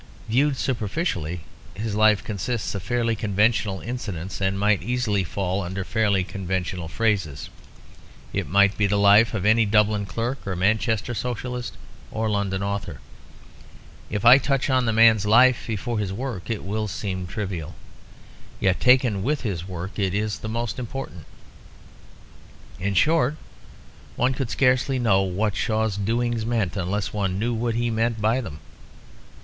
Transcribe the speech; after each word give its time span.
Viewed 0.27 0.57
superficially, 0.57 1.41
his 1.75 1.93
life 1.93 2.23
consists 2.23 2.73
of 2.73 2.81
fairly 2.81 3.15
conventional 3.15 3.81
incidents, 3.81 4.41
and 4.41 4.57
might 4.57 4.81
easily 4.81 5.23
fall 5.23 5.61
under 5.61 5.83
fairly 5.83 6.23
conventional 6.23 6.87
phrases. 6.87 7.51
It 8.33 8.49
might 8.49 8.75
be 8.79 8.87
the 8.87 8.97
life 8.97 9.35
of 9.35 9.45
any 9.45 9.63
Dublin 9.63 10.07
clerk 10.07 10.39
or 10.47 10.55
Manchester 10.55 11.13
Socialist 11.13 11.77
or 12.09 12.31
London 12.31 12.63
author. 12.63 12.99
If 14.09 14.25
I 14.25 14.39
touch 14.39 14.71
on 14.71 14.85
the 14.87 14.91
man's 14.91 15.27
life 15.27 15.65
before 15.67 15.99
his 15.99 16.11
work, 16.11 16.49
it 16.49 16.63
will 16.63 16.87
seem 16.87 17.27
trivial; 17.27 17.75
yet 18.59 18.79
taken 18.79 19.21
with 19.21 19.41
his 19.41 19.67
work 19.67 19.99
it 19.99 20.15
is 20.15 20.41
most 20.41 20.79
important. 20.79 21.25
In 22.79 22.95
short, 22.95 23.35
one 24.15 24.33
could 24.33 24.49
scarcely 24.49 24.97
know 24.97 25.21
what 25.21 25.55
Shaw's 25.55 25.95
doings 25.95 26.43
meant 26.43 26.75
unless 26.75 27.13
one 27.13 27.37
knew 27.37 27.53
what 27.53 27.75
he 27.75 27.91
meant 27.91 28.19
by 28.19 28.41
them. 28.41 28.61